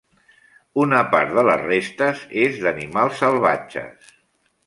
Una 0.83 1.01
part 1.09 1.35
de 1.39 1.43
les 1.49 1.61
restes 1.67 2.23
és 2.45 2.57
d'animals 2.65 3.23
salvatges. 3.25 4.11